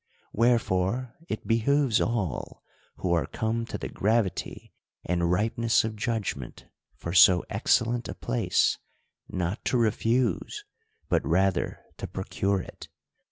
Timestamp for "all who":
2.01-3.13